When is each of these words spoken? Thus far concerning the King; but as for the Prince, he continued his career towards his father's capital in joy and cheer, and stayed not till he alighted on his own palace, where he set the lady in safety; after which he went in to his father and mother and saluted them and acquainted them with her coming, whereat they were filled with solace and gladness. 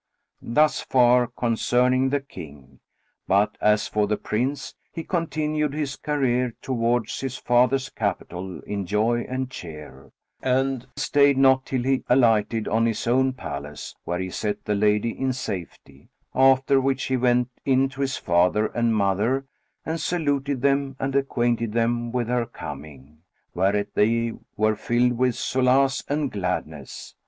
Thus 0.41 0.81
far 0.81 1.27
concerning 1.27 2.09
the 2.09 2.21
King; 2.21 2.79
but 3.27 3.55
as 3.61 3.87
for 3.87 4.07
the 4.07 4.17
Prince, 4.17 4.73
he 4.91 5.03
continued 5.03 5.75
his 5.75 5.95
career 5.95 6.55
towards 6.59 7.19
his 7.19 7.37
father's 7.37 7.89
capital 7.91 8.61
in 8.61 8.87
joy 8.87 9.27
and 9.29 9.51
cheer, 9.51 10.11
and 10.41 10.87
stayed 10.95 11.37
not 11.37 11.67
till 11.67 11.83
he 11.83 12.03
alighted 12.09 12.67
on 12.67 12.87
his 12.87 13.05
own 13.05 13.33
palace, 13.33 13.93
where 14.03 14.17
he 14.17 14.31
set 14.31 14.65
the 14.65 14.73
lady 14.73 15.11
in 15.11 15.33
safety; 15.33 16.09
after 16.33 16.81
which 16.81 17.03
he 17.03 17.15
went 17.15 17.49
in 17.63 17.87
to 17.89 18.01
his 18.01 18.17
father 18.17 18.65
and 18.65 18.95
mother 18.95 19.45
and 19.85 20.01
saluted 20.01 20.63
them 20.63 20.95
and 20.99 21.15
acquainted 21.15 21.73
them 21.73 22.11
with 22.11 22.27
her 22.27 22.47
coming, 22.47 23.19
whereat 23.53 23.93
they 23.93 24.33
were 24.57 24.75
filled 24.75 25.13
with 25.19 25.35
solace 25.35 26.03
and 26.09 26.31
gladness. 26.31 27.13